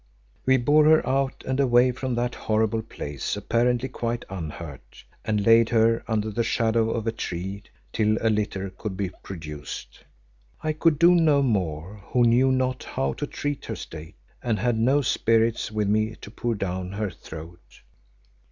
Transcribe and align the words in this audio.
We 0.47 0.57
bore 0.57 0.85
her 0.85 1.07
out 1.07 1.43
and 1.47 1.59
away 1.59 1.91
from 1.91 2.15
that 2.15 2.33
horrible 2.33 2.81
place, 2.81 3.37
apparently 3.37 3.87
quite 3.87 4.25
unhurt, 4.31 5.03
and 5.23 5.45
laid 5.45 5.69
her 5.69 6.03
under 6.07 6.31
the 6.31 6.43
shadow 6.43 6.89
of 6.89 7.05
a 7.05 7.11
tree 7.11 7.61
till 7.93 8.17
a 8.19 8.31
litter 8.31 8.71
could 8.71 8.97
be 8.97 9.11
procured. 9.21 9.69
I 10.63 10.73
could 10.73 10.97
do 10.97 11.13
no 11.13 11.43
more 11.43 12.01
who 12.07 12.23
knew 12.23 12.51
not 12.51 12.83
how 12.83 13.13
to 13.13 13.27
treat 13.27 13.65
her 13.65 13.75
state, 13.75 14.15
and 14.41 14.57
had 14.57 14.79
no 14.79 15.03
spirits 15.03 15.71
with 15.71 15.87
me 15.87 16.15
to 16.21 16.31
pour 16.31 16.55
down 16.55 16.93
her 16.93 17.11
throat. 17.11 17.83